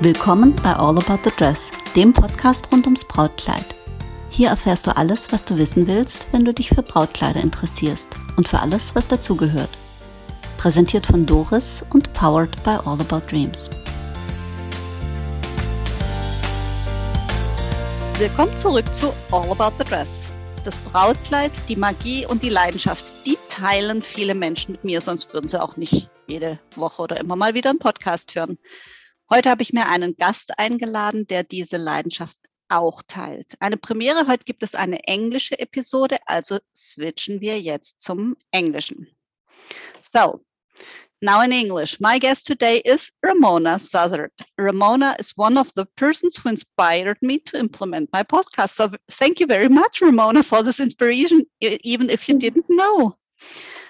[0.00, 3.64] Willkommen bei All About the Dress, dem Podcast rund ums Brautkleid.
[4.30, 8.06] Hier erfährst du alles, was du wissen willst, wenn du dich für Brautkleider interessierst
[8.36, 9.70] und für alles, was dazugehört.
[10.56, 13.68] Präsentiert von Doris und powered by All About Dreams.
[18.18, 20.32] Willkommen zurück zu All About the Dress.
[20.64, 25.48] Das Brautkleid, die Magie und die Leidenschaft, die teilen viele Menschen mit mir, sonst würden
[25.48, 28.58] sie auch nicht jede Woche oder immer mal wieder einen Podcast hören.
[29.30, 32.38] Heute habe ich mir einen Gast eingeladen, der diese Leidenschaft
[32.70, 33.54] auch teilt.
[33.60, 39.06] Eine Premiere, heute gibt es eine englische Episode, also switchen wir jetzt zum Englischen.
[40.00, 40.40] So,
[41.20, 44.32] now in English, my guest today is Ramona Southard.
[44.58, 48.76] Ramona is one of the persons who inspired me to implement my podcast.
[48.76, 53.14] So thank you very much, Ramona, for this inspiration, even if you didn't know.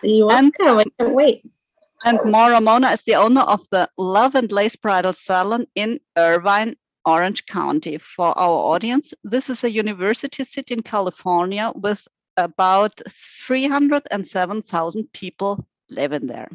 [0.02, 0.52] You're welcome.
[0.58, 1.42] And, I can't wait.
[2.04, 6.74] And Maura Ramona is the owner of the Love and Lace Bridal Salon in Irvine,
[7.04, 7.98] Orange County.
[7.98, 16.26] For our audience, this is a university city in California with about 307,000 people living
[16.26, 16.48] there.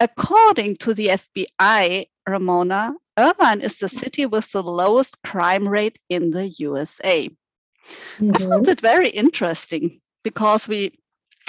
[0.00, 6.30] According to the FBI, Ramona, Irvine is the city with the lowest crime rate in
[6.30, 7.28] the USA.
[8.18, 8.30] Mm-hmm.
[8.34, 10.98] I found it very interesting because we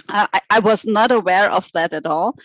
[0.08, 2.38] I, I, was not aware of that at all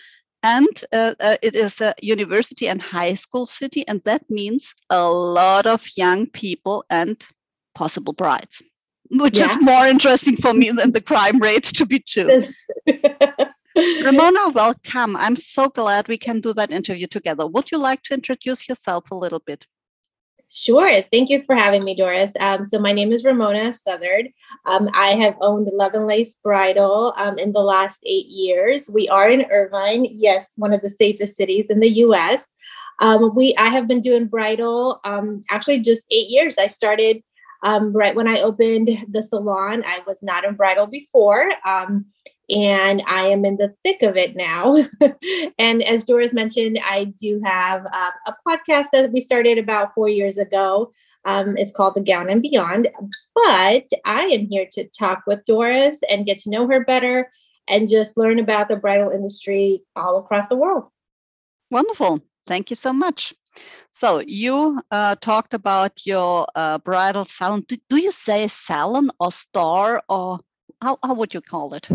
[0.45, 5.09] and uh, uh, it is a university and high school city and that means a
[5.09, 7.25] lot of young people and
[7.73, 8.61] possible brides
[9.11, 9.45] which yeah.
[9.45, 12.41] is more interesting for me than the crime rate to be true.
[13.77, 15.15] Ramona welcome.
[15.15, 17.45] I'm so glad we can do that interview together.
[17.45, 19.67] Would you like to introduce yourself a little bit
[20.55, 21.03] Sure.
[21.11, 22.31] Thank you for having me, Doris.
[22.39, 24.29] Um, so my name is Ramona Southard.
[24.65, 28.89] Um, I have owned Love and Lace Bridal um, in the last eight years.
[28.89, 32.53] We are in Irvine, yes, one of the safest cities in the U.S.
[33.01, 36.57] Um, we I have been doing bridal um, actually just eight years.
[36.57, 37.21] I started
[37.61, 39.83] um, right when I opened the salon.
[39.85, 41.51] I was not in bridal before
[42.49, 44.77] and I am in the thick of it now.
[45.57, 50.09] and as Doris mentioned, I do have uh, a podcast that we started about four
[50.09, 50.91] years ago.
[51.25, 52.87] Um, it's called The Gown and Beyond.
[53.33, 57.31] But I am here to talk with Doris and get to know her better
[57.67, 60.85] and just learn about the bridal industry all across the world.
[61.71, 62.21] Wonderful.
[62.45, 63.33] Thank you so much.
[63.91, 67.63] So you uh, talked about your uh, bridal salon.
[67.67, 70.39] Do, do you say salon or store or
[70.81, 71.89] how, how would you call it?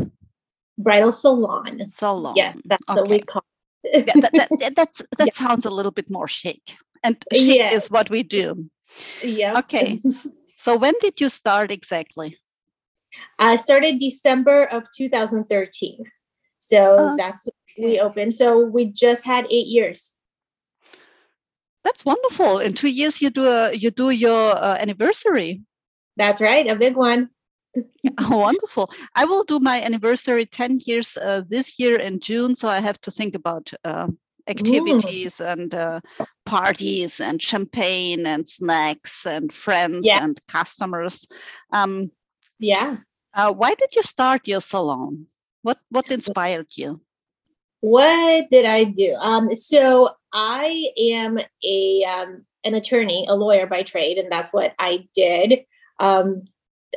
[0.82, 1.88] Bridal salon.
[1.88, 2.34] Salon.
[2.36, 3.00] Yeah, that's okay.
[3.00, 3.44] what we call
[3.84, 4.06] it.
[4.06, 5.32] yeah, that, that, that, that yeah.
[5.32, 6.76] sounds a little bit more chic.
[7.02, 7.72] And chic yes.
[7.72, 8.68] is what we do.
[9.22, 9.58] Yeah.
[9.58, 10.02] Okay.
[10.56, 12.36] so when did you start exactly?
[13.38, 16.04] I started December of 2013.
[16.60, 17.48] So uh, that's
[17.78, 18.34] we opened.
[18.34, 20.12] So we just had eight years.
[21.82, 22.58] That's wonderful.
[22.58, 25.62] In two years, you do a, you do your uh, anniversary.
[26.16, 27.30] That's right, a big one
[28.28, 28.90] wonderful.
[29.14, 32.56] I will do my anniversary 10 years uh, this year in June.
[32.56, 34.08] So I have to think about uh,
[34.48, 35.52] activities mm.
[35.52, 36.00] and uh,
[36.44, 40.22] parties and champagne and snacks and friends yeah.
[40.24, 41.26] and customers.
[41.72, 42.10] Um,
[42.58, 42.96] yeah.
[43.34, 45.26] Uh, why did you start your salon?
[45.62, 47.00] What what inspired you?
[47.80, 49.14] What did I do?
[49.14, 54.74] Um, so I am a um, an attorney, a lawyer by trade, and that's what
[54.78, 55.64] I did.
[55.98, 56.44] Um,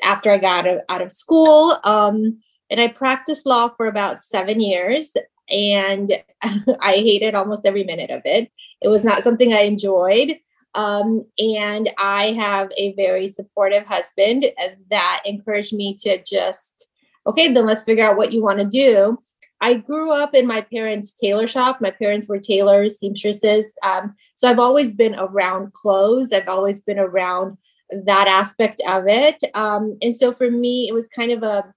[0.01, 1.77] after I got out of, out of school.
[1.83, 2.39] Um,
[2.69, 5.13] and I practiced law for about seven years,
[5.49, 6.11] and
[6.41, 8.51] I hated almost every minute of it.
[8.81, 10.39] It was not something I enjoyed.
[10.75, 14.45] Um, and I have a very supportive husband
[14.89, 16.87] that encouraged me to just,
[17.27, 19.19] okay, then let's figure out what you want to do.
[19.61, 21.79] I grew up in my parents' tailor shop.
[21.79, 23.73] My parents were tailors, seamstresses.
[23.83, 26.33] Um, so I've always been around clothes.
[26.33, 27.57] I've always been around
[28.05, 29.43] that aspect of it.
[29.53, 31.73] Um, and so for me, it was kind of a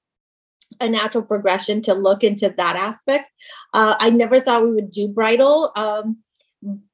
[0.81, 3.31] a natural progression to look into that aspect.
[3.73, 6.19] Uh, I never thought we would do bridal, um,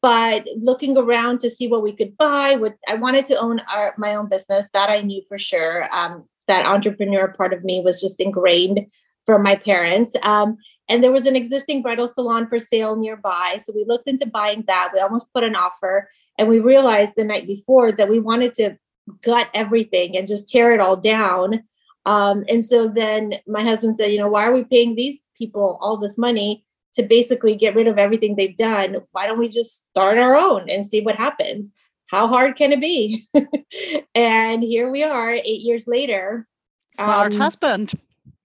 [0.00, 3.94] but looking around to see what we could buy, what I wanted to own our,
[3.98, 4.68] my own business.
[4.72, 5.88] That I knew for sure.
[5.92, 8.86] Um, that entrepreneur part of me was just ingrained
[9.26, 10.14] from my parents.
[10.22, 10.56] Um,
[10.88, 14.64] and there was an existing bridal salon for sale nearby, so we looked into buying
[14.66, 14.90] that.
[14.92, 18.76] We almost put an offer, and we realized the night before that we wanted to
[19.22, 21.64] gut everything and just tear it all down.
[22.04, 25.78] Um, and so then my husband said, you know, why are we paying these people
[25.80, 26.64] all this money
[26.94, 28.96] to basically get rid of everything they've done?
[29.12, 31.70] Why don't we just start our own and see what happens?
[32.06, 33.22] How hard can it be?
[34.14, 36.46] and here we are, eight years later.
[36.94, 37.92] Smart um, husband.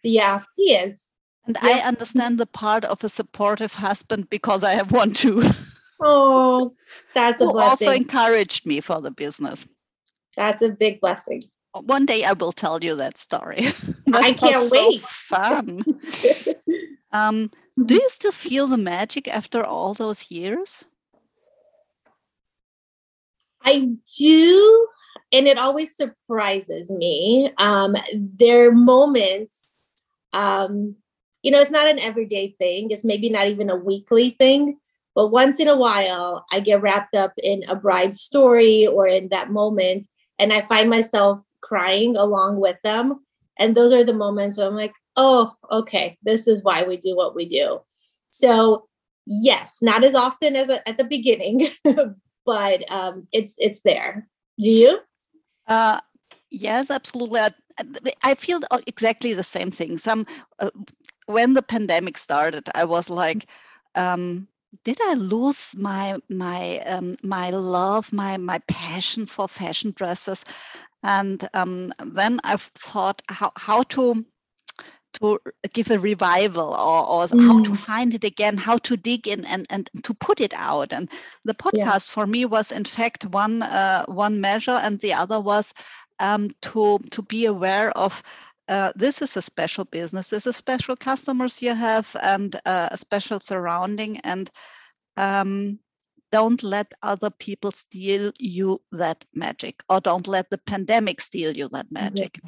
[0.03, 1.03] Yeah, he is.
[1.45, 1.81] And yeah.
[1.83, 5.43] I understand the part of a supportive husband because I have one too.
[5.99, 6.75] Oh,
[7.15, 7.87] that's a Who blessing.
[7.87, 9.67] also encouraged me for the business.
[10.37, 11.43] That's a big blessing.
[11.73, 13.57] One day I will tell you that story.
[14.13, 15.01] I can't so wait.
[15.01, 15.83] fun.
[17.11, 17.49] Um,
[17.85, 20.85] do you still feel the magic after all those years?
[23.63, 24.87] I do,
[25.31, 27.51] and it always surprises me.
[27.57, 29.57] Um, there are moments,
[30.31, 30.95] um,
[31.41, 34.79] you know, it's not an everyday thing, it's maybe not even a weekly thing,
[35.15, 39.29] but once in a while, I get wrapped up in a bride's story or in
[39.29, 40.07] that moment,
[40.39, 43.23] and I find myself crying along with them.
[43.59, 47.15] And those are the moments where I'm like, oh, okay, this is why we do
[47.15, 47.79] what we do.
[48.29, 48.87] So,
[49.25, 51.69] yes, not as often as at the beginning,
[52.45, 54.27] but um, it's it's there.
[54.59, 54.99] Do you?
[55.67, 55.99] Uh,
[56.51, 57.41] yes, absolutely.
[57.41, 57.51] I,
[58.23, 59.97] I feel exactly the same thing.
[59.97, 60.25] Some
[60.59, 60.69] uh,
[61.25, 63.47] when the pandemic started, I was like,
[63.95, 64.47] um,
[64.83, 70.43] did I lose my my um, my love, my my passion for fashion dresses?
[71.03, 74.25] And um, then I've thought how how to
[75.13, 75.39] to
[75.73, 77.75] give a revival or, or how to Mm.
[77.75, 80.93] find it again, how to dig in and, and to put it out.
[80.93, 81.09] And
[81.45, 85.73] the podcast for me was in fact one uh, one measure, and the other was
[86.19, 88.23] um, to to be aware of.
[88.67, 90.29] Uh, this is a special business.
[90.29, 94.19] This is special customers you have, and uh, a special surrounding.
[94.19, 94.49] And
[95.15, 95.79] um,
[96.31, 101.69] don't let other people steal you that magic, or don't let the pandemic steal you
[101.69, 102.39] that magic.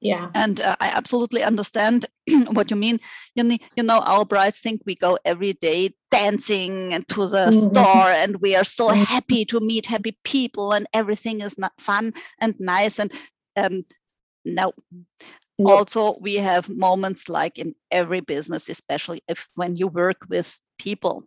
[0.00, 0.30] Yeah.
[0.34, 2.06] And uh, I absolutely understand
[2.48, 2.98] what you mean.
[3.34, 7.70] You, you know, our brides think we go every day dancing and to the Mhm.
[7.70, 9.04] store, and we are so Mhm.
[9.06, 12.98] happy to meet happy people, and everything is not fun and nice.
[12.98, 13.12] And
[13.56, 13.84] um,
[14.44, 14.72] no,
[15.64, 21.24] Also we have moments like in every business, especially if when you work with people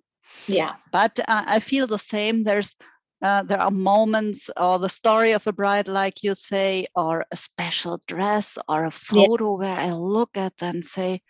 [0.48, 0.76] Yeah.
[0.92, 2.76] but uh, i feel the same there's
[3.24, 7.36] uh, there are moments or the story of a bride like you say or a
[7.36, 9.28] special dress or a Yeah.
[9.30, 11.22] photo where i look at and say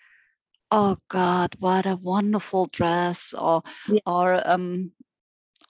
[0.71, 3.99] oh god what a wonderful dress or Yeah.
[4.05, 4.91] or um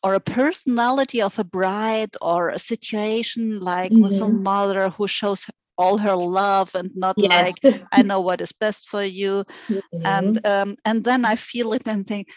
[0.03, 5.49] or a personality of a bride or a situation like with a mother who shows
[5.77, 7.23] all her love and not Yes.
[7.23, 7.61] like
[7.91, 9.43] i know what is best for you
[9.93, 10.01] Mhm.
[10.05, 12.29] and um, and then I feel it and think,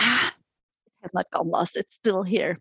[0.00, 0.34] ah,
[0.86, 1.76] it has not gone lost.
[1.76, 2.56] It's still here.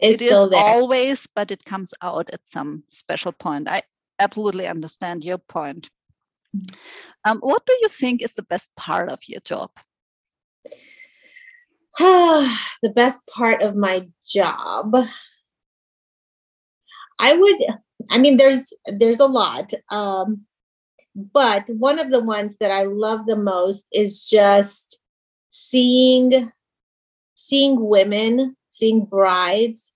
[0.00, 0.64] it's It is still there.
[0.64, 3.68] always, but it comes out at some special point.
[3.70, 3.82] I
[4.20, 5.90] absolutely understand your point.
[6.56, 6.76] Mm.
[7.24, 9.70] Um, what do you think is the best part of your job?
[11.98, 14.94] the best part of my job.
[17.18, 17.60] I would
[18.10, 19.72] I mean there's there's a lot.
[19.90, 20.44] Um
[21.14, 25.00] but one of the ones that I love the most is just
[25.50, 26.52] seeing
[27.34, 29.92] seeing women, seeing brides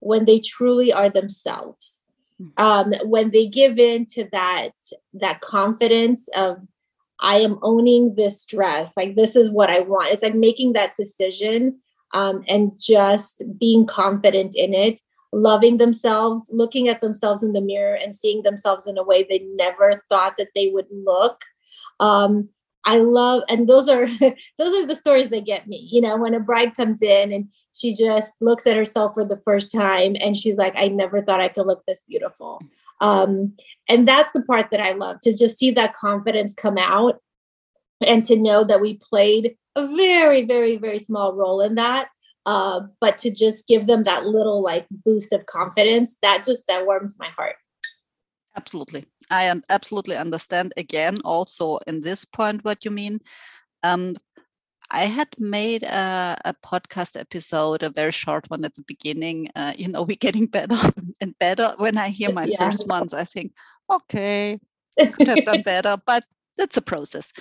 [0.00, 2.02] when they truly are themselves.
[2.40, 2.52] Mm.
[2.56, 4.72] Um when they give in to that
[5.14, 6.58] that confidence of
[7.20, 8.92] I am owning this dress.
[8.96, 10.12] Like this is what I want.
[10.12, 11.80] It's like making that decision
[12.14, 15.00] um, and just being confident in it,
[15.32, 19.40] loving themselves, looking at themselves in the mirror and seeing themselves in a way they
[19.54, 21.42] never thought that they would look.
[22.00, 22.48] Um,
[22.84, 24.06] I love, and those are
[24.58, 25.88] those are the stories that get me.
[25.90, 29.40] You know, when a bride comes in and she just looks at herself for the
[29.44, 32.60] first time and she's like, I never thought I could look this beautiful.
[33.00, 33.54] Um,
[33.88, 37.20] and that's the part that I love to just see that confidence come out
[38.04, 42.08] and to know that we played a very, very, very small role in that.
[42.48, 46.86] Uh, but to just give them that little like boost of confidence, that just that
[46.86, 47.56] warms my heart.
[48.56, 49.04] Absolutely.
[49.30, 53.20] I absolutely understand again also in this point what you mean.
[53.82, 54.14] Um,
[54.90, 59.50] I had made a, a podcast episode, a very short one at the beginning.
[59.54, 60.76] Uh, you know, we're getting better
[61.20, 61.74] and better.
[61.76, 62.58] When I hear my Yeah.
[62.58, 63.52] first ones, I think,
[63.90, 64.58] okay,
[65.12, 66.24] could have done better, but
[66.56, 67.32] that's a process.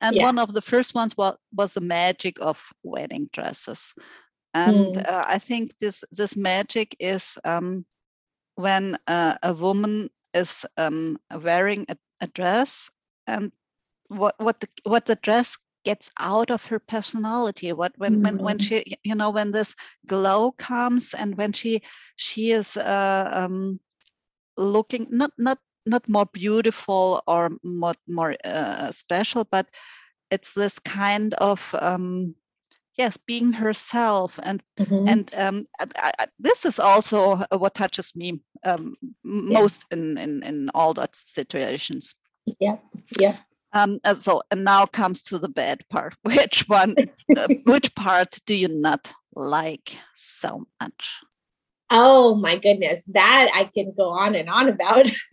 [0.00, 0.22] And Yeah.
[0.22, 3.94] one of the first ones was, was the magic of wedding dresses.
[4.54, 5.06] And Mm.
[5.06, 7.86] uh, I think this this magic is um,
[8.56, 12.90] when uh, a woman is um, wearing a, a dress
[13.26, 13.52] and
[14.08, 18.58] what what the what the dress gets out of her personality what when when when
[18.58, 18.58] Mhm.
[18.58, 19.74] she you know when this
[20.06, 21.82] glow comes and when she
[22.16, 23.80] she is uh, um,
[24.56, 29.68] looking not not not more beautiful or more more uh, special but
[30.30, 32.34] it's this kind of um,
[32.96, 35.08] yes being herself and Mhm.
[35.08, 39.60] and um, I, I, this is also uh, what touches me um, Yeah.
[39.60, 42.14] most in, in in all that situations
[42.60, 42.76] yeah,
[43.18, 43.36] yeah.
[43.72, 46.96] um, uh, so and now comes to the bad part which one
[47.36, 51.20] uh, which part do you not like so much?
[51.90, 55.06] Oh my goodness, that I can go on and on about.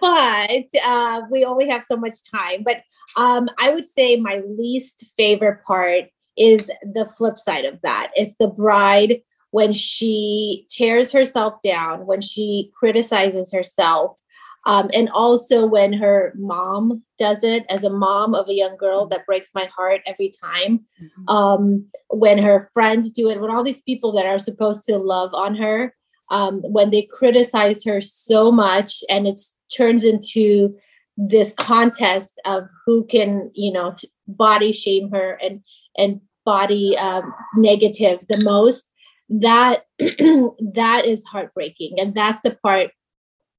[0.00, 2.62] but uh, we only have so much time.
[2.64, 2.82] But
[3.16, 8.10] um, I would say my least favorite part is the flip side of that.
[8.14, 9.20] It's the bride
[9.50, 14.18] when she tears herself down, when she criticizes herself,
[14.64, 19.06] um, and also when her mom does it as a mom of a young girl
[19.06, 21.28] that breaks my heart every time mm-hmm.
[21.28, 25.30] um, when her friends do it when all these people that are supposed to love
[25.34, 25.94] on her
[26.30, 29.40] um, when they criticize her so much and it
[29.76, 30.74] turns into
[31.16, 33.94] this contest of who can you know
[34.28, 35.60] body shame her and
[35.96, 38.90] and body um, negative the most
[39.28, 42.90] that that is heartbreaking and that's the part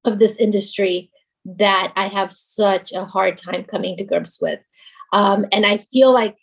[0.05, 1.09] of this industry
[1.45, 4.59] that I have such a hard time coming to grips with.
[5.11, 6.37] Um, and I feel like,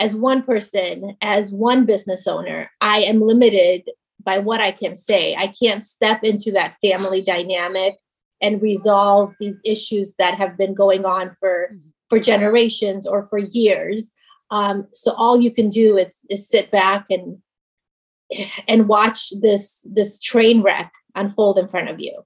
[0.00, 3.88] as one person, as one business owner, I am limited
[4.20, 5.36] by what I can say.
[5.36, 7.94] I can't step into that family dynamic
[8.42, 11.76] and resolve these issues that have been going on for
[12.10, 14.10] for generations or for years.
[14.50, 17.38] Um, so all you can do is, is sit back and
[18.68, 22.22] and watch this this train wreck unfold in front of you.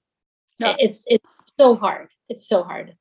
[0.59, 0.75] No.
[0.79, 1.25] It's it's
[1.59, 2.09] so hard.
[2.27, 2.95] It's so hard.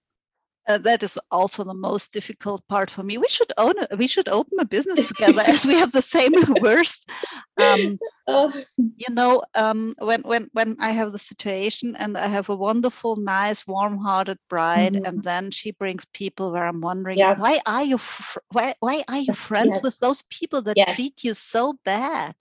[0.69, 3.17] Uh, that is also the most difficult part for me.
[3.17, 6.33] We should own a, we should open a business together as we have the same
[6.61, 7.11] worst.
[7.57, 8.53] Um, oh.
[8.77, 13.17] You know, um, when when when I have the situation and I have a wonderful,
[13.17, 15.07] nice, warm-hearted bride, mm-hmm.
[15.07, 17.41] and then she brings people where I'm wondering yes.
[17.41, 19.83] why are you fr- why why are you friends yes.
[19.83, 20.95] with those people that yes.
[20.95, 22.35] treat you so bad?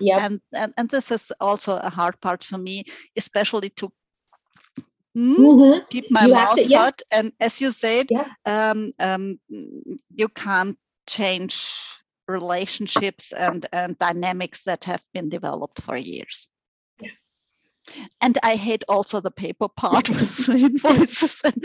[0.00, 2.84] Yeah, and, and and this is also a hard part for me,
[3.16, 3.88] especially to
[5.18, 5.86] mm-hmm.
[5.90, 6.84] keep my you mouth to, yeah.
[6.84, 7.02] shut.
[7.10, 8.28] And as you said, yeah.
[8.46, 11.66] um, um, you can't change
[12.28, 16.48] relationships and, and dynamics that have been developed for years.
[18.20, 21.64] And I hate also the paper part with the invoices and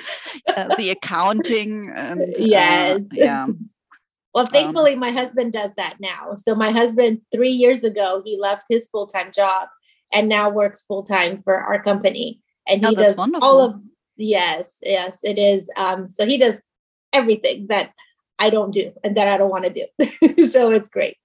[0.56, 1.92] uh, the accounting.
[1.94, 2.90] And, yes.
[2.90, 3.48] Uh, yeah.
[4.34, 6.34] Well, um, thankfully, um, my husband does that now.
[6.36, 9.68] So, my husband, three years ago, he left his full time job
[10.12, 13.48] and now works full time for our company and he oh, does wonderful.
[13.48, 13.82] all of
[14.18, 16.62] yes yes it is um so he does
[17.12, 17.92] everything that
[18.40, 21.18] i don't do and that i don't want to do so it's great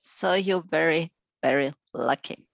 [0.00, 1.10] so you're very
[1.42, 2.46] very lucky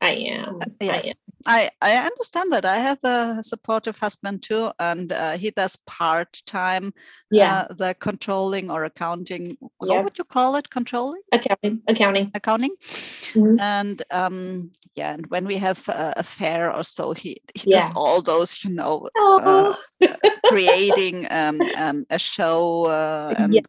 [0.00, 1.25] i am yes I am.
[1.46, 2.64] I, I understand that.
[2.64, 6.92] I have a supportive husband too, and uh, he does part time.
[7.30, 9.56] Yeah, uh, the controlling or accounting.
[9.88, 10.68] How would you call it?
[10.70, 11.22] Controlling?
[11.32, 11.82] Accounting.
[11.86, 12.30] Accounting.
[12.34, 12.76] Accounting.
[12.80, 13.60] Mm-hmm.
[13.60, 17.88] And um, yeah, and when we have a, a fair or so, he, he yeah.
[17.88, 19.76] does all those, you know, oh.
[20.02, 20.14] uh,
[20.46, 23.54] creating um, um, a show uh, and.
[23.54, 23.60] Yeah.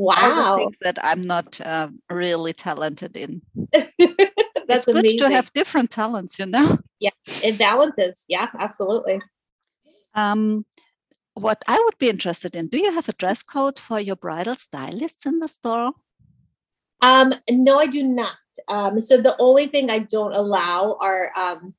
[0.00, 0.58] Wow.
[0.58, 3.42] things that I'm not uh, really talented in.
[4.68, 5.18] That's it's good amazing.
[5.20, 6.78] to have different talents, you know.
[7.00, 8.24] Yeah, it balances.
[8.26, 9.20] Yeah, absolutely.
[10.16, 10.66] Um,
[11.34, 14.56] what I would be interested in, do you have a dress code for your bridal
[14.56, 15.92] stylists in the store?
[17.00, 18.34] Um, no, I do not.
[18.66, 21.74] Um, so the only thing I don't allow are um,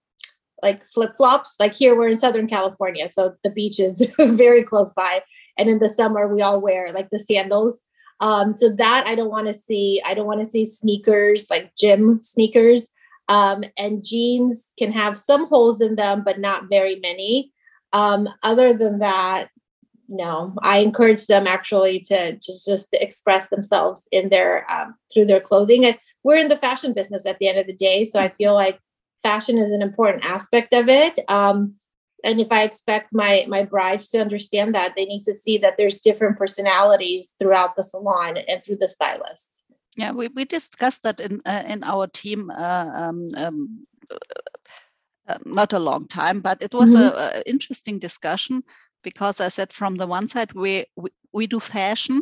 [0.63, 1.55] like flip flops.
[1.59, 5.21] Like here, we're in Southern California, so the beach is very close by,
[5.57, 7.81] and in the summer we all wear like the sandals.
[8.21, 10.01] Um, so that I don't want to see.
[10.05, 12.89] I don't want to see sneakers like gym sneakers.
[13.29, 17.51] Um, and jeans can have some holes in them, but not very many.
[17.93, 19.49] Um, other than that,
[20.07, 25.39] no, I encourage them actually to just just express themselves in their um, through their
[25.39, 25.85] clothing.
[25.85, 28.55] And we're in the fashion business at the end of the day, so I feel
[28.55, 28.79] like
[29.21, 31.19] fashion is an important aspect of it.
[31.27, 31.75] Um,
[32.23, 35.75] and if i expect my my brides to understand that they need to see that
[35.77, 39.63] there's different personalities throughout the salon and through the stylists
[39.97, 43.85] yeah we, we discussed that in uh, in our team uh, um, um,
[45.27, 47.17] uh, not a long time but it was mm-hmm.
[47.17, 48.63] a, a, interesting discussion
[49.03, 52.19] because i said from the one side we we, we do fashion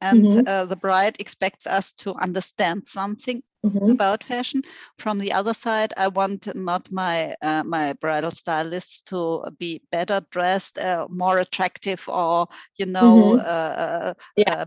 [0.00, 0.48] and mm-hmm.
[0.48, 3.90] uh, the bride expects us to understand something mm-hmm.
[3.90, 4.62] about fashion.
[4.98, 10.20] From the other side, I want not my uh, my bridal stylists to be better
[10.30, 13.40] dressed, uh, more attractive, or you know, mm-hmm.
[13.40, 14.64] Uh, uh, yeah.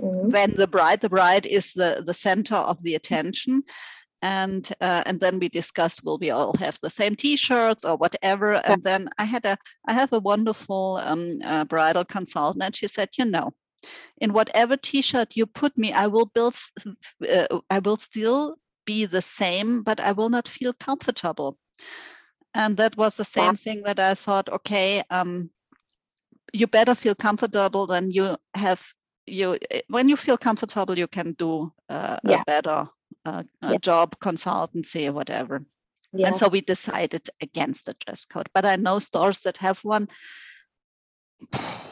[0.00, 0.30] Mm-hmm.
[0.30, 1.00] than the bride.
[1.00, 3.62] The bride is the the center of the attention
[4.22, 8.52] and uh, and then we discussed will we all have the same t-shirts or whatever
[8.52, 9.56] and then i had a
[9.88, 13.50] i have a wonderful um, uh, bridal consultant and she said you know
[14.18, 16.54] in whatever t-shirt you put me i will build
[17.30, 21.58] uh, i will still be the same but i will not feel comfortable
[22.54, 25.50] and that was the same thing that i thought okay um,
[26.52, 28.82] you better feel comfortable than you have
[29.26, 32.36] you eh, when you feel comfortable, you can do uh, Yeah.
[32.36, 32.88] a better
[33.24, 33.78] uh, uh, Yeah.
[33.78, 35.64] job, consultancy, or whatever.
[36.12, 36.26] Yeah.
[36.26, 38.48] And so we decided against the dress code.
[38.54, 40.08] But I know stores that have one.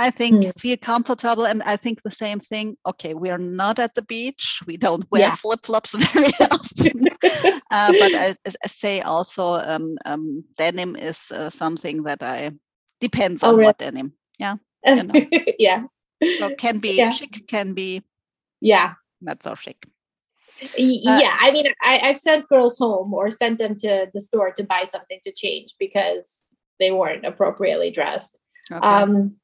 [0.00, 0.50] I think Hmm.
[0.58, 2.76] feel comfortable, and I think the same thing.
[2.86, 4.62] Okay, we are not at the beach.
[4.66, 5.36] We don't wear Yeah.
[5.36, 7.08] flip flops very often.
[7.70, 12.50] uh, but I, I say also um, um, denim is uh, something that I
[13.00, 13.66] depends Oh, on really?
[13.66, 14.14] what denim.
[14.86, 15.26] you know.
[15.58, 15.84] yeah.
[16.40, 17.10] So can be Yeah.
[17.10, 18.02] chic, can be
[18.60, 18.94] Yeah.
[19.20, 19.86] not so chic.
[20.62, 21.36] Uh, yeah.
[21.40, 24.88] I mean, I, I've sent girls home or sent them to the store to buy
[24.90, 26.42] something to change because
[26.78, 28.36] they weren't appropriately dressed.
[28.72, 28.86] Okay.
[28.86, 29.36] Um,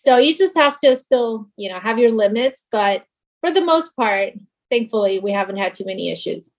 [0.00, 3.04] so you just have to still, you know, have your limits, but
[3.40, 4.32] for the most part,
[4.70, 6.50] thankfully, we haven't had too many issues.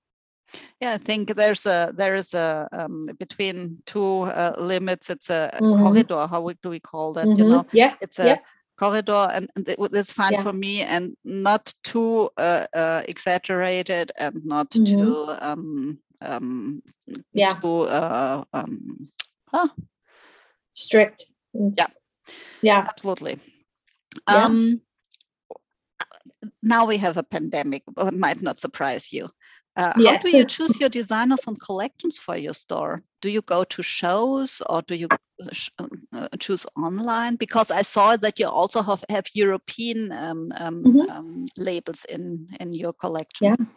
[0.80, 5.10] Yeah, I think there's a there is a um, between two uh, limits.
[5.10, 5.84] It's a, a Mhm.
[5.84, 6.28] corridor.
[6.30, 7.28] How we- do we call that?
[7.38, 7.50] You Mhm.
[7.50, 7.96] know, Yeah.
[8.02, 8.46] it's a Yep.
[8.78, 10.44] corridor, and, and it's fine Yeah.
[10.44, 14.98] for me, and not too uh, uh, exaggerated, and not Mhm.
[14.98, 16.82] too um, um,
[17.34, 17.56] Yeah.
[17.62, 19.10] too uh, um,
[19.54, 19.70] huh,
[20.74, 21.26] Strict.
[21.54, 21.88] Yeah.
[22.62, 22.86] Yeah.
[22.88, 23.38] absolutely.
[24.30, 24.46] Yeah.
[24.46, 24.82] Um,
[26.64, 27.84] now we have a pandemic.
[27.98, 29.30] It might not surprise you.
[29.78, 33.04] Uh, How do you choose your designers and collections for your store?
[33.22, 35.70] Do you go to shows or do you uh, sh-
[36.14, 37.36] uh, choose online?
[37.38, 41.10] Because I saw that you also have, have European um, um, Mhm.
[41.10, 43.74] um, labels in in your collections.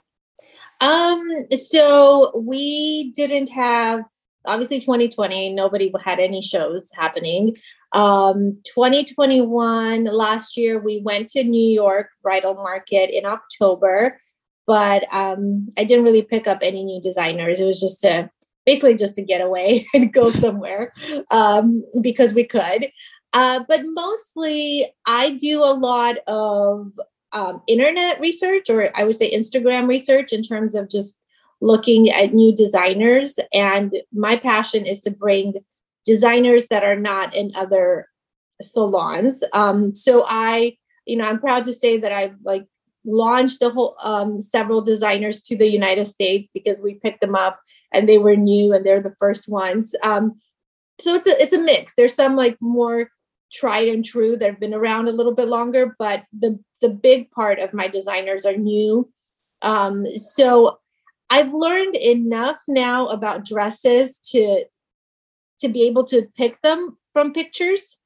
[0.80, 4.04] Um, so we didn't have
[4.46, 7.54] obviously 2020, nobody had any shows happening.
[7.94, 14.20] Um, 2021, last year, we went to New York Bridal Market in October,
[14.66, 17.60] but um, I didn't really pick up any new designers.
[17.60, 18.30] It was just to
[18.66, 20.92] basically just to get away and go somewhere
[21.30, 22.90] um, because we could.
[23.32, 26.92] Uh, but mostly, I do a lot of
[27.32, 31.16] um, internet research, or I would say Instagram research, in terms of just
[31.60, 33.38] looking at new designers.
[33.52, 35.54] And my passion is to bring
[36.04, 38.08] designers that are not in other
[38.60, 39.42] salons.
[39.52, 42.66] Um, so I, you know, I'm proud to say that I've like
[43.04, 47.60] launched the whole um, several designers to the United States because we picked them up
[47.92, 49.94] and they were new and they're the first ones.
[50.02, 50.40] Um,
[51.00, 51.94] so it's a it's a mix.
[51.96, 53.10] There's some like more
[53.52, 57.30] tried and true that have been around a little bit longer, but the the big
[57.30, 59.10] part of my designers are new.
[59.62, 60.78] Um, so
[61.30, 64.64] I've learned enough now about dresses to
[65.60, 67.98] to be able to pick them from pictures.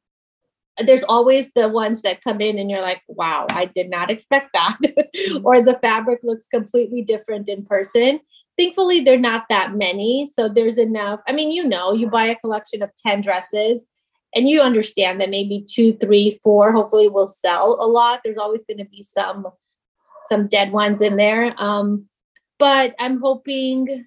[0.78, 4.50] There's always the ones that come in and you're like, wow, I did not expect
[4.54, 4.78] that.
[5.44, 8.20] or the fabric looks completely different in person.
[8.56, 10.28] Thankfully, they're not that many.
[10.32, 11.20] So there's enough.
[11.26, 13.87] I mean, you know, you buy a collection of 10 dresses
[14.34, 18.20] and you understand that maybe two, three, four hopefully will sell a lot.
[18.24, 19.46] There's always going to be some
[20.28, 21.54] some dead ones in there.
[21.56, 22.06] Um,
[22.58, 24.06] but I'm hoping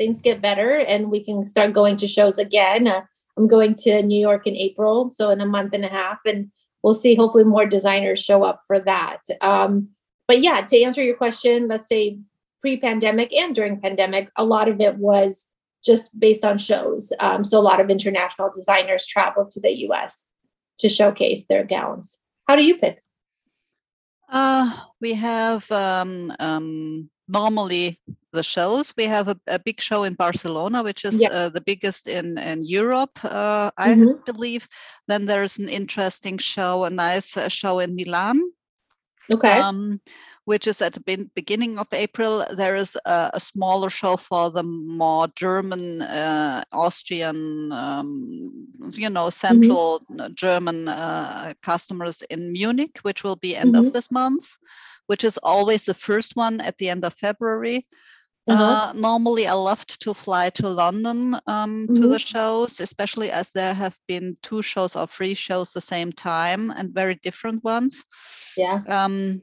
[0.00, 2.88] things get better and we can start going to shows again.
[2.88, 3.02] Uh,
[3.36, 6.50] I'm going to New York in April, so in a month and a half, and
[6.82, 7.14] we'll see.
[7.14, 9.20] Hopefully, more designers show up for that.
[9.42, 9.90] Um,
[10.26, 12.18] but yeah, to answer your question, let's say
[12.62, 15.46] pre-pandemic and during pandemic, a lot of it was
[15.84, 17.12] just based on shows.
[17.20, 20.28] Um, so a lot of international designers traveled to the U.S.
[20.78, 22.16] to showcase their gowns.
[22.48, 23.02] How do you pick?
[24.30, 27.98] Uh, we have um, um, normally
[28.32, 28.92] the shows.
[28.96, 31.28] We have a, a big show in Barcelona, which is Yeah.
[31.30, 34.24] uh, the biggest in, in Europe, uh, I Mhm.
[34.24, 34.68] believe.
[35.08, 38.40] Then there's an interesting show, a nice uh, show in Milan,
[39.32, 39.58] Okay.
[39.60, 40.00] um,
[40.44, 42.44] which is at the beginning of April.
[42.56, 49.30] There is a, a smaller show for the more German, uh, Austrian, um, you know,
[49.30, 53.86] central uh, German uh, customers in Munich, which will be end Mhm.
[53.86, 54.56] of this month,
[55.06, 57.86] which is always the first one at the end of February.
[58.48, 58.90] Uh-huh.
[58.90, 63.74] Uh, normally, I loved to fly to London um, to the shows, especially as there
[63.74, 68.04] have been two shows or three shows the same time and very different ones.
[68.56, 68.80] yeah.
[68.88, 69.42] Um,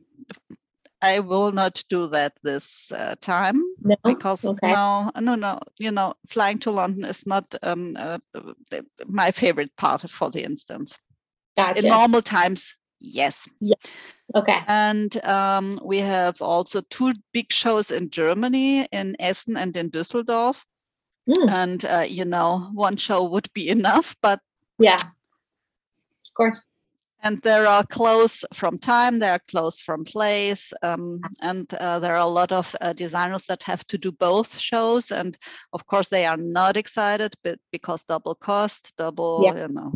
[1.01, 3.95] I will not do that this uh, time No?
[4.03, 4.71] because Okay.
[4.71, 5.60] no, no, no.
[5.77, 8.17] You know, flying to London is not um, uh,
[9.07, 10.97] my favorite part, for the instance.
[11.55, 11.79] Gotcha.
[11.79, 13.47] In normal times, yes.
[14.36, 14.60] okay.
[14.67, 20.63] And um, we have also two big shows in Germany, in Essen and in Düsseldorf.
[21.29, 24.39] Mm, And uh, you know, one show would be enough, but
[24.79, 24.95] yeah.
[24.95, 26.62] Of course.
[27.23, 32.13] and there are close from time, there are close from place, um, and uh, there
[32.13, 35.12] are a lot of uh, designers that have to do both shows.
[35.12, 35.36] And
[35.73, 39.55] of course, they are not excited, but because double cost, double, Yeah.
[39.67, 39.91] you know.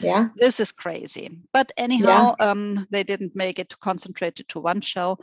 [0.00, 0.28] Yeah.
[0.36, 1.38] This is crazy.
[1.52, 2.50] But anyhow, yeah.
[2.50, 5.18] um, they didn't make it concentrated to one show.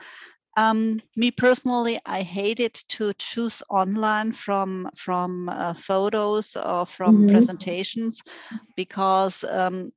[0.58, 7.30] Um, me personally, I hated to choose online from from uh, photos or from mm-hmm.
[7.30, 8.22] presentations
[8.76, 9.92] because um,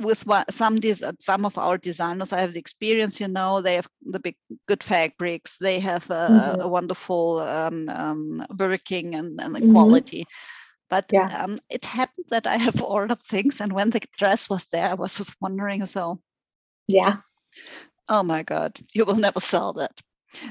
[0.00, 0.78] with some
[1.18, 3.20] some of our designers, I have the experience.
[3.20, 4.36] You know, they have the big
[4.68, 5.58] good fabrics.
[5.58, 6.60] They have a, mm-hmm.
[6.60, 9.72] a wonderful um, um, working and, and mm-hmm.
[9.72, 10.24] quality.
[10.92, 11.32] But yeah.
[11.40, 14.94] um, it happened that I have ordered things, and when the dress was there, I
[14.94, 15.86] was just wondering.
[15.86, 16.20] So,
[16.86, 17.16] yeah,
[18.08, 20.00] oh my god you will never sell that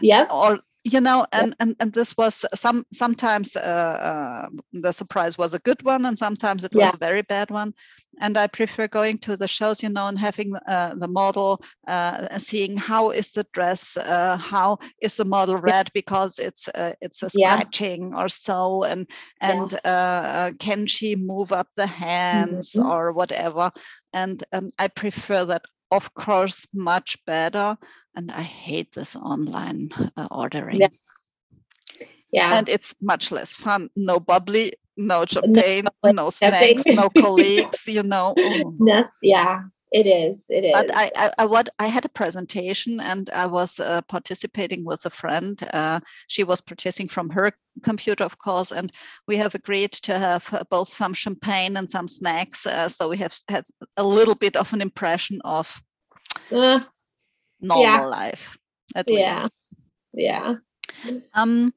[0.01, 5.37] yeah or you know and and, and this was some sometimes uh, uh, the surprise
[5.37, 6.91] was a good one and sometimes it was yeah.
[6.93, 7.73] a very bad one
[8.19, 12.37] and i prefer going to the shows you know and having uh, the model uh,
[12.37, 17.21] seeing how is the dress uh, how is the model read because it's uh, it's
[17.23, 18.21] a scratching yeah.
[18.21, 19.09] or so and
[19.41, 20.55] and yes.
[20.59, 22.89] can she move up the hands mm-hmm.
[22.89, 23.71] or whatever
[24.13, 27.77] and um, i prefer that of course much better
[28.15, 30.87] and i hate this online uh, ordering yeah.
[32.31, 32.49] yeah.
[32.53, 38.03] and it's much less fun no bubbly no champagne no, no snacks no colleagues you
[38.03, 39.05] know oh.
[39.21, 40.45] yeah it is.
[40.47, 40.71] It is.
[40.73, 45.05] But I, I, I, what I had a presentation and I was uh, participating with
[45.05, 45.61] a friend.
[45.73, 47.51] Uh, she was purchasing from her
[47.83, 48.91] computer, of course, and
[49.27, 52.65] we have agreed to have uh, both some champagne and some snacks.
[52.65, 53.65] Uh, so we have had
[53.97, 55.81] a little bit of an impression of
[56.53, 56.79] uh,
[57.59, 58.05] normal yeah.
[58.05, 58.57] life,
[58.95, 59.41] at yeah.
[59.41, 59.51] least.
[60.13, 60.55] Yeah.
[61.33, 61.73] Um,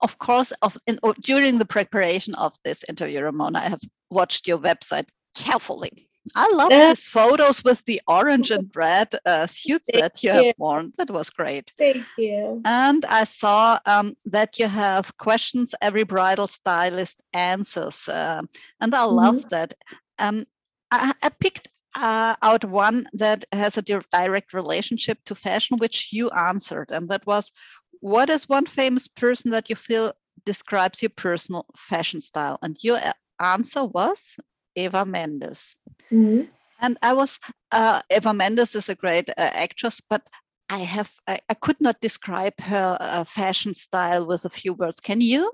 [0.00, 4.58] of course, of in, during the preparation of this interview, Ramona, I have watched your
[4.58, 10.22] website carefully I love uh, these photos with the orange and red uh, suits that
[10.22, 10.92] you, you have worn.
[10.98, 11.72] That was great.
[11.78, 12.62] Thank you.
[12.64, 18.08] And I saw um, that you have questions every bridal stylist answers.
[18.08, 18.42] Uh,
[18.80, 19.14] and I mm-hmm.
[19.14, 19.74] love that.
[20.18, 20.44] Um,
[20.90, 26.30] I, I, picked uh, out one that has a direct relationship to fashion, which you
[26.30, 26.90] answered.
[26.90, 27.52] And that was
[28.00, 30.12] what is one famous person that you feel
[30.44, 32.58] describes your personal fashion style?
[32.62, 34.36] And your uh, answer was
[34.76, 35.76] Eva Mendes.
[36.12, 36.48] Mm-hmm.
[36.80, 37.40] And I was,
[37.72, 40.22] uh, Eva Mendes is a great uh, actress, but
[40.68, 45.00] I have, I, I, could not describe her uh, fashion style with a few words.
[45.00, 45.50] Can you?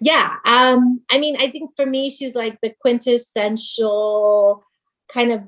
[0.00, 0.36] Yeah.
[0.44, 4.64] Um, I mean, I think for me, she's like the quintessential
[5.12, 5.42] kind of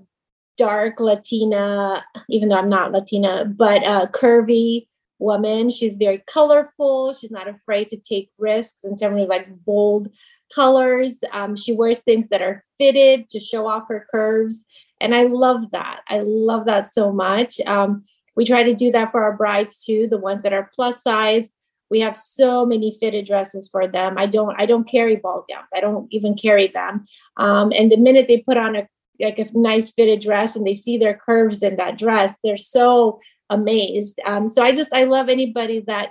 [0.57, 4.87] dark Latina, even though I'm not Latina, but uh, curvy
[5.19, 5.71] woman.
[5.71, 7.15] She's very colorful.
[7.15, 10.09] She's not afraid to take risks and terms of like bold
[10.55, 11.19] colors.
[11.33, 14.65] Um, she wears things that are fitted to show off her curves.
[15.01, 16.01] And I love that.
[16.09, 17.61] I love that so much.
[17.67, 18.05] Um,
[18.37, 21.49] we try to do that for our brides too, the ones that are plus size.
[21.91, 24.17] We have so many fitted dresses for them.
[24.17, 25.69] I don't I don't carry ball gowns.
[25.75, 27.07] I don't even carry them.
[27.37, 28.89] Um, and the minute they put on a
[29.21, 33.21] like a nice fitted dress and they see their curves in that dress, they're so
[33.51, 34.19] amazed.
[34.25, 36.11] Um, so I just I love anybody that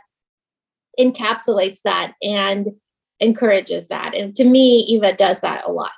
[0.99, 2.67] encapsulates that and
[3.21, 4.13] encourages that.
[4.13, 5.91] And to me, Eva does that a lot.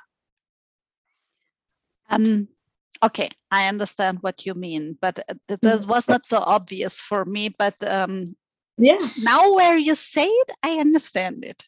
[2.10, 2.48] Um,
[3.02, 5.88] okay, I understand what you mean, but uh, that mm-hmm.
[5.88, 7.48] was not so obvious for me.
[7.48, 8.24] But um,
[8.76, 11.66] yeah, now where you say it, I understand it.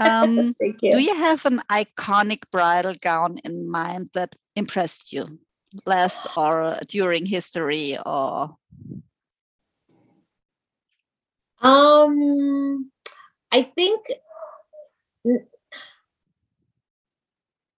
[0.00, 0.92] Um, you.
[0.92, 5.38] Do you have an iconic bridal gown in mind that impressed you,
[5.84, 8.56] last or during history, or?
[11.60, 12.90] Um,
[13.52, 14.00] I think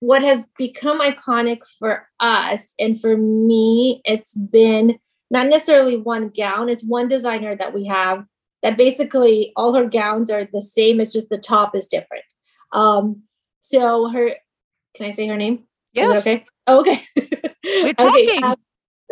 [0.01, 4.99] what has become iconic for us and for me it's been
[5.31, 8.25] not necessarily one gown it's one designer that we have
[8.63, 12.25] that basically all her gowns are the same it's just the top is different.
[12.73, 13.23] Um
[13.61, 14.35] so her
[14.95, 15.65] can i say her name?
[15.93, 16.15] Yeah.
[16.17, 16.45] okay?
[16.67, 17.03] Oh, okay.
[17.65, 18.29] We're talking.
[18.29, 18.57] okay, um,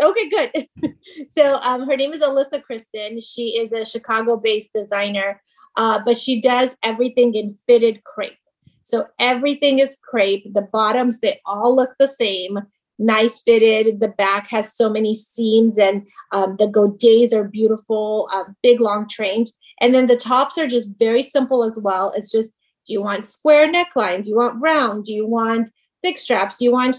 [0.00, 0.66] okay good.
[1.30, 3.22] So um her name is alyssa kristin.
[3.22, 5.42] She is a chicago based designer
[5.76, 8.36] uh, but she does everything in fitted crepe.
[8.84, 10.52] So everything is crepe.
[10.52, 12.58] The bottoms, they all look the same,
[12.98, 14.00] nice fitted.
[14.00, 19.08] The back has so many seams, and um, the godets are beautiful, uh, big long
[19.08, 19.52] trains.
[19.80, 22.12] And then the tops are just very simple as well.
[22.14, 22.52] It's just
[22.86, 24.24] do you want square neckline?
[24.24, 25.04] Do you want round?
[25.04, 25.70] Do you want
[26.02, 26.58] thick straps?
[26.58, 26.96] Do you want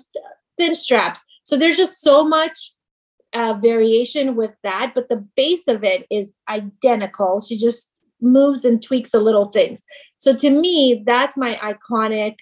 [0.58, 1.22] thin straps?
[1.44, 2.74] So there's just so much
[3.34, 7.42] uh, variation with that, but the base of it is identical.
[7.42, 7.90] She just
[8.22, 9.82] moves and tweaks the little things.
[10.18, 12.36] So to me, that's my iconic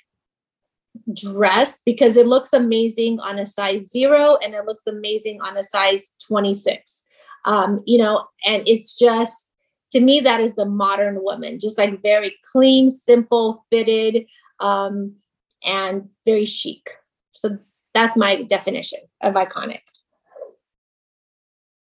[1.13, 5.63] dress because it looks amazing on a size zero and it looks amazing on a
[5.63, 7.03] size 26.
[7.45, 9.47] Um, you know, and it's just
[9.91, 14.25] to me that is the modern woman, just like very clean, simple, fitted,
[14.59, 15.15] um,
[15.63, 16.91] and very chic.
[17.33, 17.57] So
[17.93, 19.81] that's my definition of iconic.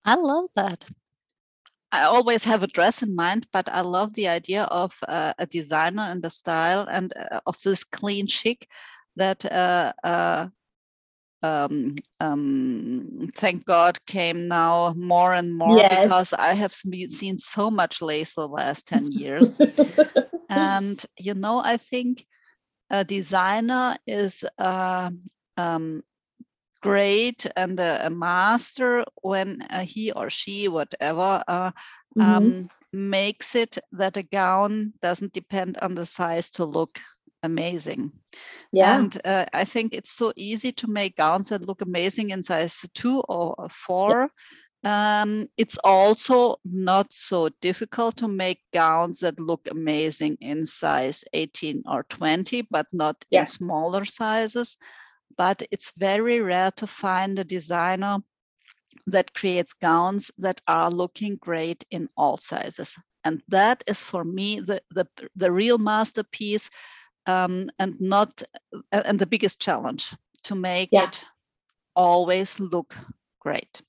[0.04, 0.84] I love that.
[1.96, 5.46] I always have a dress in mind, but I love the idea of uh, a
[5.46, 8.68] designer and a style and uh, of this clean chic
[9.16, 10.48] that uh, uh
[11.42, 16.02] um, um, thank God came now more and more yes.
[16.02, 19.60] because I have seen so much lace the last 10 years.
[20.48, 22.26] and, you know, I think
[22.90, 25.10] a designer is uh,
[25.56, 26.02] um,
[26.86, 32.20] great and a, a master when uh, he or she, whatever, uh, mm-hmm.
[32.20, 36.98] Um, makes it that a gown doesn't depend on the size to look
[37.42, 38.12] amazing.
[38.72, 38.96] Yeah.
[38.96, 42.80] And uh, I think it's so easy to make gowns that look amazing in size
[42.94, 44.30] two or four.
[44.84, 51.82] Um, it's also not so difficult to make gowns that look amazing in size 18
[51.86, 53.40] or 20, but not yeah.
[53.40, 54.78] in smaller sizes.
[55.38, 58.18] But it's very rare to find a designer
[59.06, 62.98] that creates gowns that are looking great in all sizes.
[63.24, 66.70] And that is for me the, the, the real masterpiece
[67.26, 68.42] um, and not
[68.92, 71.04] and the biggest challenge to make yeah.
[71.04, 71.24] it
[71.94, 72.94] always look
[73.40, 73.82] great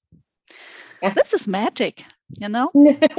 [1.02, 2.04] this is magic
[2.40, 2.72] you know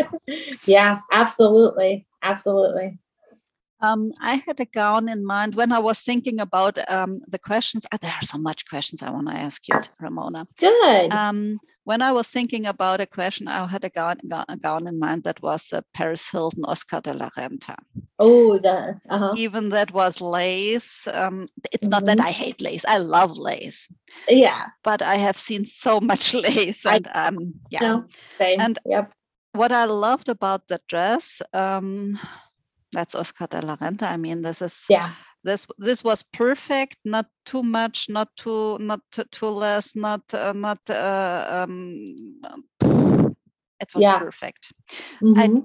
[0.67, 2.99] yeah absolutely absolutely
[3.81, 7.87] um, I had a gown in mind when I was thinking about um, the questions.
[7.93, 10.47] Uh, there are so much questions I want to ask you, Ramona.
[10.59, 11.12] Good.
[11.12, 14.99] Um, when I was thinking about a question, I had a gown, a gown in
[14.99, 17.77] mind that was uh, Paris Hilton Oscar de la Renta.
[18.19, 19.33] Oh, the uh-huh.
[19.37, 21.09] even that was lace.
[21.14, 21.88] Um, it's mm-hmm.
[21.88, 22.27] not that mm-hmm.
[22.27, 23.88] I hate lace; I love lace.
[24.29, 28.05] Yeah, but I have seen so much lace, and I, um, yeah, no,
[28.37, 28.61] same.
[28.61, 29.11] and yep.
[29.53, 31.41] what I loved about the dress.
[32.92, 34.05] That's Oscar de la Renta.
[34.05, 35.12] I mean, this is yeah
[35.44, 40.53] this this was perfect not too much not too not too, too less not uh,
[40.53, 42.05] not uh, um,
[43.81, 44.18] it was yeah.
[44.18, 44.72] perfect
[45.22, 45.61] mm-hmm.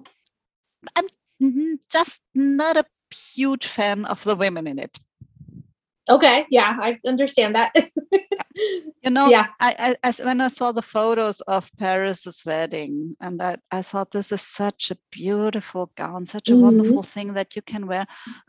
[0.95, 1.01] I,
[1.41, 2.85] i'm just not a
[3.35, 4.97] huge fan of the women in it
[6.09, 7.71] Okay, yeah, I understand that.
[8.55, 9.47] you know, yeah.
[9.61, 14.31] I, I, when I saw the photos of Paris's wedding, and I, I thought this
[14.33, 16.61] is such a beautiful gown, such a mm-hmm.
[16.61, 18.05] wonderful thing that you can wear,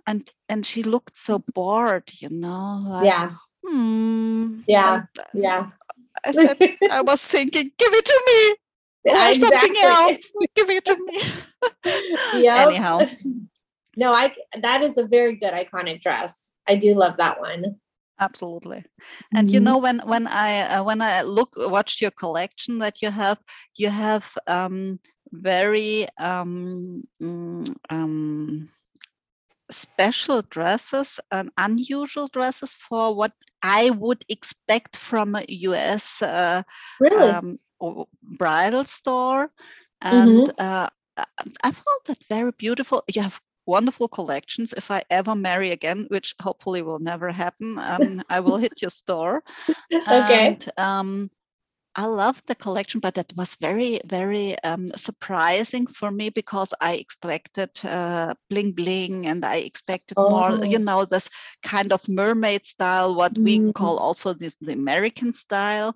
[0.06, 2.84] and and she looked so bored, you know.
[2.88, 3.30] Like, yeah.
[3.66, 4.60] Hmm.
[4.66, 5.02] Yeah.
[5.32, 5.70] And yeah.
[6.26, 6.56] I said,
[6.90, 8.56] I was thinking, give it to me.
[9.06, 9.58] Or exactly.
[9.58, 10.32] something else.
[10.54, 12.42] give it to me.
[12.42, 12.66] yeah.
[12.66, 13.02] Anyhow.
[13.98, 16.32] No, I that is a very good iconic dress.
[16.68, 17.76] I do love that one.
[18.20, 18.84] Absolutely,
[19.34, 19.54] and mm-hmm.
[19.54, 23.38] you know when when I uh, when I look watch your collection that you have,
[23.74, 25.00] you have um,
[25.32, 28.68] very um, mm, um,
[29.70, 36.62] special dresses and unusual dresses for what I would expect from a US uh,
[37.00, 37.30] really?
[37.30, 37.58] um,
[38.22, 39.50] bridal store.
[40.00, 40.50] And mm-hmm.
[40.58, 43.02] uh, I found that very beautiful.
[43.12, 44.72] You have wonderful collections.
[44.72, 48.90] If I ever marry again, which hopefully will never happen, um, I will hit your
[48.90, 49.42] store.
[49.92, 50.46] okay.
[50.48, 51.30] And, um,
[51.96, 56.94] I loved the collection, but that was very, very um, surprising for me because I
[56.94, 60.30] expected uh, bling bling and I expected oh.
[60.30, 61.28] more, you know, this
[61.62, 63.44] kind of mermaid style, what mm.
[63.44, 65.94] we call also this the American style.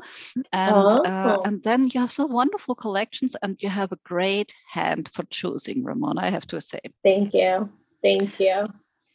[0.53, 1.11] And uh, oh.
[1.11, 5.25] uh, and then you have so wonderful collections and you have a great hand for
[5.25, 6.81] choosing, Ramona, I have to say.
[7.03, 7.69] Thank you.
[8.03, 8.65] Thank you.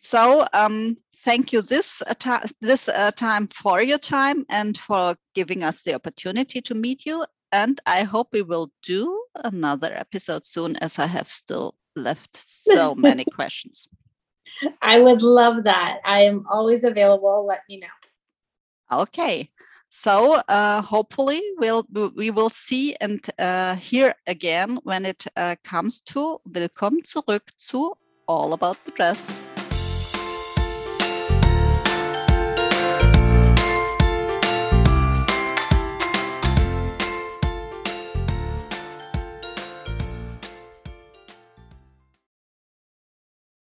[0.01, 5.63] So um, thank you this uh, this uh, time for your time and for giving
[5.63, 7.25] us the opportunity to meet you.
[7.51, 12.95] And I hope we will do another episode soon, as I have still left so
[13.09, 13.87] many questions.
[14.81, 15.99] I would love that.
[16.03, 17.45] I am always available.
[17.47, 18.99] Let me know.
[19.01, 19.49] Okay.
[19.89, 26.01] So uh, hopefully we'll we will see and uh, hear again when it uh, comes
[26.13, 27.93] to Willkommen zurück to
[28.27, 29.37] All About the Dress.